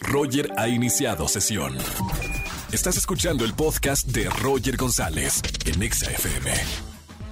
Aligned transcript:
Roger 0.00 0.50
ha 0.56 0.68
iniciado 0.68 1.28
sesión. 1.28 1.76
Estás 2.72 2.96
escuchando 2.96 3.44
el 3.44 3.54
podcast 3.54 4.06
de 4.08 4.28
Roger 4.28 4.76
González 4.76 5.42
en 5.66 5.82
Exa 5.82 6.10
FM. 6.10 6.50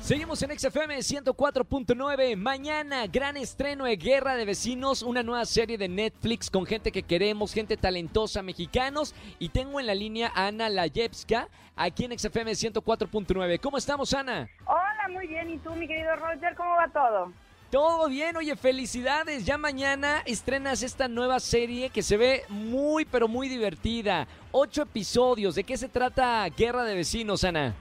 Seguimos 0.01 0.41
en 0.43 0.57
XFM 0.57 0.99
104.9. 0.99 2.37
Mañana, 2.37 3.09
gran 3.09 3.37
estreno 3.37 3.87
de 3.87 3.97
Guerra 3.97 4.37
de 4.37 4.45
Vecinos, 4.45 5.03
una 5.03 5.25
nueva 5.25 5.45
serie 5.45 5.77
de 5.79 5.89
Netflix 5.89 6.49
con 6.49 6.65
gente 6.65 6.93
que 6.93 7.03
queremos, 7.03 7.53
gente 7.53 7.77
talentosa, 7.77 8.41
mexicanos. 8.43 9.17
Y 9.41 9.49
tengo 9.49 9.81
en 9.81 9.87
la 9.87 9.97
línea 9.97 10.31
a 10.33 10.47
Ana 10.47 10.69
Layevska, 10.69 11.49
aquí 11.75 12.05
en 12.05 12.17
XFM 12.17 12.53
104.9. 12.53 13.59
¿Cómo 13.59 13.79
estamos, 13.79 14.15
Ana? 14.15 14.49
Hola, 14.65 15.09
muy 15.11 15.27
bien. 15.27 15.51
¿Y 15.51 15.59
tú, 15.59 15.75
mi 15.75 15.89
querido 15.89 16.15
Roger, 16.15 16.55
cómo 16.55 16.77
va 16.77 16.89
todo? 16.89 17.33
Todo 17.77 18.09
bien, 18.09 18.35
oye, 18.39 18.57
felicidades. 18.57 19.45
Ya 19.45 19.59
mañana 19.59 20.23
estrenas 20.25 20.83
esta 20.83 21.09
nueva 21.09 21.39
serie 21.41 21.91
que 21.91 22.01
se 22.01 22.17
ve 22.17 22.41
muy, 22.49 23.05
pero 23.05 23.29
muy 23.29 23.51
divertida. 23.51 24.27
Ocho 24.51 24.81
episodios. 24.81 25.57
¿De 25.57 25.63
qué 25.63 25.77
se 25.77 25.91
trata 25.91 26.49
Guerra 26.49 26.85
de 26.85 26.95
Vecinos, 26.95 27.45
Ana? 27.45 27.75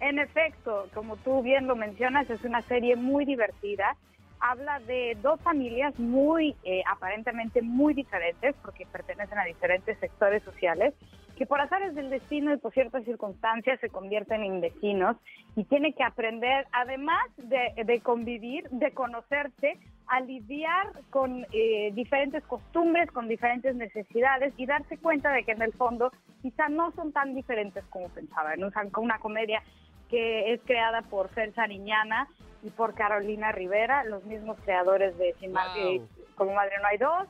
En 0.00 0.18
efecto, 0.18 0.88
como 0.92 1.16
tú 1.18 1.44
bien 1.44 1.68
lo 1.68 1.76
mencionas, 1.76 2.28
es 2.28 2.42
una 2.42 2.60
serie 2.62 2.96
muy 2.96 3.24
divertida. 3.24 3.96
Habla 4.40 4.80
de 4.80 5.16
dos 5.22 5.40
familias 5.42 5.96
muy, 5.96 6.56
eh, 6.64 6.82
aparentemente 6.90 7.62
muy 7.62 7.94
diferentes, 7.94 8.56
porque 8.62 8.84
pertenecen 8.86 9.38
a 9.38 9.44
diferentes 9.44 9.96
sectores 10.00 10.42
sociales, 10.42 10.92
que 11.36 11.46
por 11.46 11.60
azares 11.60 11.94
del 11.94 12.08
destino 12.08 12.52
y 12.52 12.56
por 12.56 12.72
ciertas 12.72 13.04
circunstancias 13.04 13.78
se 13.80 13.90
convierten 13.90 14.42
en 14.42 14.60
vecinos 14.60 15.16
y 15.54 15.64
tiene 15.64 15.92
que 15.92 16.02
aprender, 16.02 16.66
además 16.72 17.24
de, 17.36 18.00
convivir, 18.00 18.68
de 18.70 18.92
conocerse, 18.92 19.78
a 20.08 20.20
lidiar 20.20 20.92
con 21.10 21.46
eh, 21.52 21.90
diferentes 21.92 22.42
costumbres, 22.44 23.10
con 23.10 23.28
diferentes 23.28 23.74
necesidades 23.74 24.54
y 24.56 24.64
darse 24.64 24.96
cuenta 24.98 25.32
de 25.32 25.44
que 25.44 25.52
en 25.52 25.62
el 25.62 25.72
fondo 25.72 26.10
quizá 26.42 26.68
no 26.68 26.92
son 26.92 27.12
tan 27.12 27.34
diferentes 27.34 27.84
como 27.90 28.08
pensaban. 28.08 28.62
Usan 28.62 28.90
una 28.96 29.18
comedia 29.18 29.62
que 30.08 30.52
es 30.54 30.60
creada 30.64 31.02
por 31.02 31.28
Fer 31.30 31.52
Sariñana 31.54 32.28
y 32.62 32.70
por 32.70 32.94
Carolina 32.94 33.52
Rivera, 33.52 34.04
los 34.04 34.24
mismos 34.24 34.56
creadores 34.64 35.18
de 35.18 35.34
Sin 35.40 35.54
eh, 35.76 36.00
Como 36.36 36.54
Madre 36.54 36.76
No 36.80 36.88
Hay 36.88 36.98
Dos. 36.98 37.28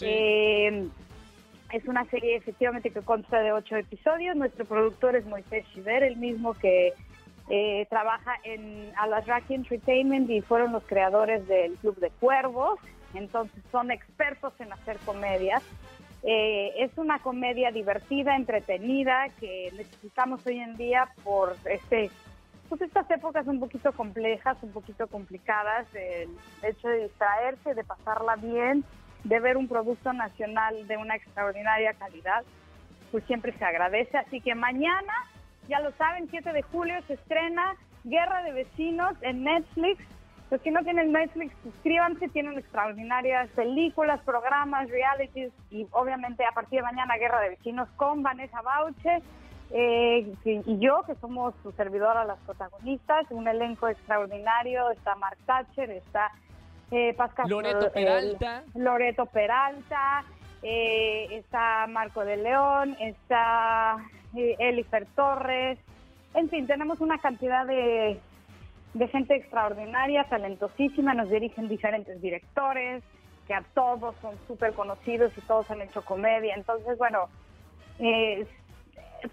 Eh, 0.00 0.88
es 1.72 1.88
una 1.88 2.04
serie 2.04 2.36
efectivamente 2.36 2.90
que 2.90 3.00
consta 3.00 3.40
de 3.40 3.52
ocho 3.52 3.76
episodios. 3.76 4.36
Nuestro 4.36 4.64
productor 4.66 5.16
es 5.16 5.24
Moisés 5.26 5.64
Chiver, 5.72 6.02
el 6.02 6.16
mismo 6.16 6.52
que 6.54 6.92
eh, 7.48 7.86
trabaja 7.88 8.34
en 8.44 8.92
Alasraki 8.96 9.54
Entertainment 9.54 10.28
y 10.30 10.42
fueron 10.42 10.72
los 10.72 10.84
creadores 10.84 11.46
del 11.48 11.74
Club 11.76 11.96
de 11.96 12.10
Cuervos. 12.10 12.78
Entonces 13.14 13.62
son 13.70 13.90
expertos 13.90 14.52
en 14.60 14.72
hacer 14.72 14.98
comedias. 14.98 15.62
Eh, 16.22 16.72
es 16.76 16.96
una 16.98 17.18
comedia 17.18 17.72
divertida, 17.72 18.36
entretenida, 18.36 19.28
que 19.40 19.70
necesitamos 19.76 20.46
hoy 20.46 20.60
en 20.60 20.76
día 20.76 21.08
por 21.24 21.56
este, 21.64 22.10
pues 22.68 22.82
estas 22.82 23.10
épocas 23.10 23.46
un 23.46 23.58
poquito 23.58 23.92
complejas, 23.92 24.56
un 24.62 24.70
poquito 24.70 25.06
complicadas, 25.08 25.86
el 25.94 26.28
hecho 26.62 26.88
de 26.88 27.04
distraerse, 27.04 27.74
de 27.74 27.82
pasarla 27.82 28.36
bien, 28.36 28.84
de 29.24 29.40
ver 29.40 29.56
un 29.56 29.68
producto 29.68 30.12
nacional 30.12 30.86
de 30.86 30.96
una 30.96 31.16
extraordinaria 31.16 31.94
calidad, 31.94 32.44
pues 33.10 33.24
siempre 33.24 33.52
se 33.58 33.64
agradece. 33.64 34.18
Así 34.18 34.40
que 34.40 34.54
mañana, 34.54 35.12
ya 35.68 35.80
lo 35.80 35.92
saben, 35.92 36.28
7 36.30 36.52
de 36.52 36.62
julio 36.62 36.94
se 37.06 37.14
estrena 37.14 37.76
Guerra 38.04 38.42
de 38.42 38.52
Vecinos 38.52 39.14
en 39.22 39.44
Netflix. 39.44 40.02
Los 40.50 40.60
que 40.60 40.70
no 40.70 40.82
tienen 40.82 41.12
Netflix, 41.12 41.54
suscríbanse, 41.62 42.28
tienen 42.28 42.58
extraordinarias 42.58 43.48
películas, 43.50 44.20
programas, 44.20 44.90
realities 44.90 45.50
y 45.70 45.86
obviamente 45.92 46.44
a 46.44 46.52
partir 46.52 46.80
de 46.80 46.82
mañana 46.82 47.16
Guerra 47.16 47.40
de 47.40 47.50
Vecinos 47.50 47.88
con 47.96 48.22
Vanessa 48.22 48.60
Bauche 48.60 49.22
eh, 49.74 50.34
y 50.44 50.78
yo, 50.78 51.02
que 51.06 51.14
somos 51.14 51.54
su 51.62 51.72
servidora, 51.72 52.26
las 52.26 52.38
protagonistas, 52.40 53.24
un 53.30 53.48
elenco 53.48 53.88
extraordinario, 53.88 54.90
está 54.90 55.14
Mark 55.14 55.38
Thatcher, 55.46 55.90
está 55.90 56.30
eh, 56.92 57.14
Pascal 57.14 57.48
Loreto 57.48 57.90
Peralta. 57.92 58.62
Loreto 58.74 59.26
Peralta, 59.26 60.24
eh, 60.62 61.26
está 61.30 61.86
Marco 61.88 62.24
de 62.24 62.36
León, 62.36 62.96
está 63.00 63.96
eh, 64.36 64.54
Elifer 64.60 65.06
Torres, 65.16 65.78
en 66.34 66.48
fin, 66.48 66.66
tenemos 66.66 67.00
una 67.00 67.18
cantidad 67.18 67.66
de 67.66 68.20
de 68.94 69.08
gente 69.08 69.34
extraordinaria, 69.34 70.24
talentosísima, 70.24 71.14
nos 71.14 71.30
dirigen 71.30 71.68
diferentes 71.68 72.20
directores, 72.20 73.02
que 73.46 73.54
a 73.54 73.62
todos 73.74 74.14
son 74.20 74.34
súper 74.46 74.74
conocidos 74.74 75.32
y 75.36 75.40
todos 75.42 75.70
han 75.70 75.80
hecho 75.80 76.04
comedia. 76.04 76.54
Entonces, 76.54 76.98
bueno, 76.98 77.28
eh, 77.98 78.46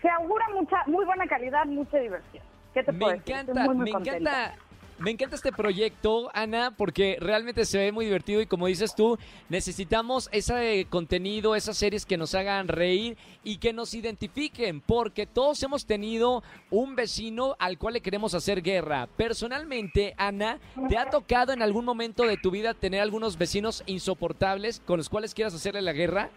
se 0.02 0.10
augura 0.10 0.46
mucha, 0.54 0.78
muy 0.88 1.06
buena 1.06 1.28
calidad, 1.28 1.66
mucha 1.66 1.98
diversión. 1.98 2.44
¿Qué 2.74 2.84
te 2.84 2.92
me 2.92 3.00
puedo 3.00 3.14
encanta, 3.16 3.52
decir? 3.54 3.66
Muy, 3.66 3.76
muy 3.76 3.86
me 3.86 3.92
contenta. 3.92 4.44
encanta 4.46 4.69
me 5.00 5.12
encanta 5.12 5.36
este 5.36 5.52
proyecto, 5.52 6.30
Ana, 6.34 6.72
porque 6.76 7.18
realmente 7.20 7.66
se 7.66 7.78
ve 7.78 7.92
muy 7.92 8.06
divertido 8.06 8.42
y 8.42 8.46
como 8.46 8.68
dices 8.68 8.96
tú, 8.96 9.18
necesitamos 9.48 10.30
ese 10.32 10.88
contenido, 10.90 11.56
esas 11.56 11.78
series 11.78 12.06
que 12.06 12.18
nos 12.18 12.36
hagan 12.36 12.68
reír 12.68 13.18
y 13.44 13.58
que 13.58 13.74
nos 13.74 13.94
identifiquen, 13.94 14.82
porque 14.82 15.26
todos 15.26 15.64
hemos 15.64 15.86
tenido 15.86 16.44
un 16.70 16.96
vecino 16.96 17.56
al 17.60 17.78
cual 17.78 17.94
le 17.94 18.02
queremos 18.02 18.34
hacer 18.34 18.62
guerra. 18.62 19.08
Personalmente, 19.18 20.14
Ana, 20.18 20.60
¿te 20.90 20.98
ha 20.98 21.10
tocado 21.10 21.54
en 21.54 21.62
algún 21.62 21.86
momento 21.86 22.24
de 22.24 22.38
tu 22.38 22.52
vida 22.52 22.74
tener 22.74 23.02
algunos 23.02 23.38
vecinos 23.38 23.84
insoportables 23.86 24.82
con 24.86 24.98
los 24.98 25.10
cuales 25.10 25.34
quieras 25.34 25.54
hacerle 25.54 25.82
la 25.82 25.94
guerra? 25.94 26.30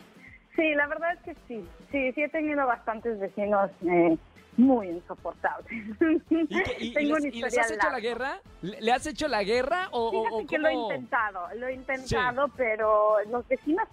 Sí, 0.57 0.75
la 0.75 0.87
verdad 0.87 1.15
es 1.15 1.21
que 1.21 1.35
sí. 1.49 1.67
Sí, 1.91 2.13
sí 2.13 2.23
he 2.23 2.29
tenido 2.29 2.67
bastantes 2.67 3.19
vecinos 3.19 3.71
eh, 3.87 4.17
muy 4.57 4.89
insoportable. 4.89 5.67
¿Y, 6.79 6.91
les, 7.41 7.59
has 7.59 7.71
hecho 7.71 7.91
la 7.91 8.01
guerra? 8.01 8.41
¿Le, 8.61 8.93
has 8.93 9.07
hecho 9.07 9.29
la 9.29 9.43
guerra 9.43 9.89
o, 9.93 10.11
Fíjate 10.11 10.47
que 10.47 10.59
lo 10.59 10.69
he 10.69 10.75
intentado, 10.75 11.49
lo 11.57 11.67
he 11.69 11.75
intentado, 11.75 12.49
pero 12.57 13.17
los 13.31 13.47
vecinos, 13.49 13.89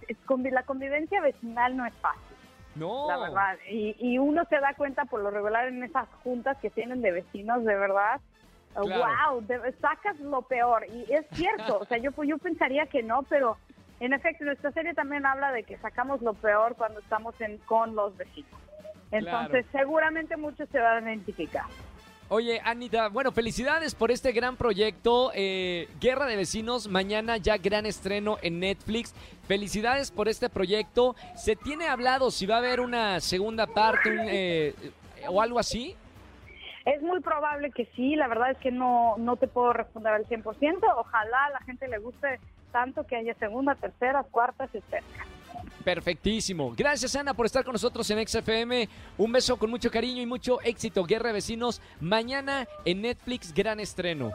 la 0.51 0.63
convivencia 0.63 1.21
vecinal 1.21 1.77
no 1.77 1.85
es 1.85 1.93
fácil. 1.95 2.23
No. 2.75 3.07
La 3.07 3.17
verdad. 3.17 3.57
Y, 3.69 3.95
y 3.99 4.17
uno 4.17 4.43
se 4.49 4.59
da 4.59 4.73
cuenta 4.73 5.05
por 5.05 5.21
lo 5.21 5.31
regular 5.31 5.67
en 5.67 5.83
esas 5.83 6.07
juntas 6.23 6.57
que 6.61 6.69
tienen 6.69 7.01
de 7.01 7.11
vecinos, 7.11 7.63
de 7.63 7.75
verdad. 7.75 8.21
Wow, 8.75 9.43
sacas 9.81 10.19
lo 10.19 10.41
peor. 10.43 10.85
Y 10.87 11.11
es 11.11 11.25
cierto, 11.31 11.79
o 11.79 11.85
sea, 11.85 11.97
yo, 11.97 12.11
yo 12.23 12.37
pensaría 12.37 12.85
que 12.85 13.03
no, 13.03 13.23
pero 13.23 13.57
en 13.99 14.13
efecto, 14.13 14.45
nuestra 14.45 14.71
serie 14.71 14.93
también 14.93 15.25
habla 15.25 15.51
de 15.51 15.63
que 15.63 15.77
sacamos 15.77 16.21
lo 16.21 16.33
peor 16.33 16.75
cuando 16.75 16.99
estamos 16.99 17.39
en, 17.41 17.57
con 17.59 17.95
los 17.95 18.15
vecinos. 18.15 18.51
Entonces, 19.11 19.65
seguramente 19.71 20.37
muchos 20.37 20.69
se 20.69 20.79
van 20.79 21.07
a 21.07 21.13
identificar. 21.13 21.65
Oye, 22.31 22.61
Anita, 22.63 23.09
bueno, 23.09 23.31
felicidades 23.31 23.95
por 23.95 24.11
este 24.11 24.31
gran 24.31 24.55
proyecto. 24.55 25.31
Eh, 25.33 25.89
Guerra 25.99 26.27
de 26.27 26.35
Vecinos, 26.35 26.87
mañana 26.87 27.37
ya 27.37 27.57
gran 27.57 27.87
estreno 27.87 28.37
en 28.43 28.59
Netflix. 28.59 29.15
Felicidades 29.47 30.11
por 30.11 30.27
este 30.27 30.47
proyecto. 30.47 31.15
¿Se 31.35 31.55
tiene 31.55 31.87
hablado 31.87 32.29
si 32.29 32.45
va 32.45 32.55
a 32.55 32.59
haber 32.59 32.81
una 32.81 33.19
segunda 33.19 33.65
parte 33.65 34.11
eh, 34.27 34.75
o 35.27 35.41
algo 35.41 35.57
así? 35.57 35.95
Es 36.89 37.03
muy 37.03 37.19
probable 37.19 37.69
que 37.69 37.85
sí, 37.95 38.15
la 38.15 38.27
verdad 38.27 38.49
es 38.51 38.57
que 38.57 38.71
no, 38.71 39.15
no 39.17 39.35
te 39.35 39.47
puedo 39.47 39.73
responder 39.73 40.11
al 40.13 40.25
100%. 40.25 40.43
Ojalá 40.97 41.45
a 41.45 41.49
la 41.51 41.59
gente 41.59 41.87
le 41.87 41.99
guste 41.99 42.39
tanto 42.71 43.05
que 43.05 43.15
haya 43.15 43.35
segunda, 43.35 43.75
tercera, 43.75 44.23
cuarta, 44.23 44.63
etcétera. 44.63 45.03
Perfectísimo. 45.83 46.73
Gracias, 46.75 47.15
Ana, 47.15 47.35
por 47.35 47.45
estar 47.45 47.63
con 47.63 47.73
nosotros 47.73 48.09
en 48.09 48.27
XFM. 48.27 48.89
Un 49.19 49.31
beso 49.31 49.57
con 49.57 49.69
mucho 49.69 49.91
cariño 49.91 50.21
y 50.21 50.25
mucho 50.25 50.61
éxito. 50.61 51.03
Guerra 51.03 51.27
de 51.27 51.33
Vecinos, 51.33 51.79
mañana 51.99 52.67
en 52.85 53.03
Netflix, 53.03 53.53
gran 53.53 53.79
estreno. 53.79 54.31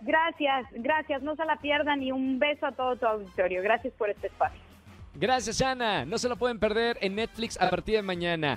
Gracias, 0.00 0.66
gracias. 0.72 1.22
No 1.22 1.36
se 1.36 1.44
la 1.44 1.56
pierdan 1.56 2.02
y 2.02 2.12
un 2.12 2.38
beso 2.38 2.64
a 2.64 2.72
todo 2.72 2.96
tu 2.96 3.04
auditorio. 3.04 3.62
Gracias 3.62 3.92
por 3.94 4.08
este 4.08 4.28
espacio. 4.28 4.60
Gracias, 5.14 5.60
Ana. 5.60 6.06
No 6.06 6.16
se 6.16 6.30
lo 6.30 6.36
pueden 6.36 6.58
perder 6.58 6.96
en 7.02 7.16
Netflix 7.16 7.60
a 7.60 7.68
partir 7.68 7.96
de 7.96 8.02
mañana. 8.02 8.56